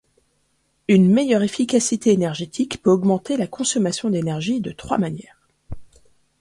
Une 0.87 1.11
meilleure 1.13 1.43
efficacité 1.43 2.11
énergétique 2.11 2.81
peut 2.81 2.89
augmenter 2.89 3.37
la 3.37 3.45
consommation 3.45 4.09
d'énergie 4.09 4.59
de 4.59 4.71
trois 4.71 4.97
manières. 4.97 5.47